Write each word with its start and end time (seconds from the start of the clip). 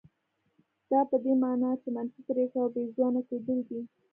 دا 0.89 0.99
په 1.09 1.17
دې 1.23 1.33
مانا 1.41 1.71
چې 1.81 1.87
منفي 1.95 2.21
پرېکړه 2.29 2.59
او 2.61 2.69
بې 2.73 2.83
ځواکه 2.95 3.21
کېدل 3.29 3.59
دي. 3.69 3.79